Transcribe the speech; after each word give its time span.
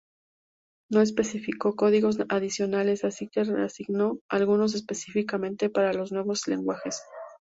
No 0.89 1.01
especificó 1.01 1.75
códigos 1.75 2.17
adicionales, 2.29 3.03
así 3.03 3.27
que 3.27 3.43
reasignó 3.43 4.17
algunos 4.29 4.73
específicamente 4.73 5.69
para 5.69 5.93
los 5.93 6.11
nuevos 6.11 6.47
lenguajes. 6.47 7.03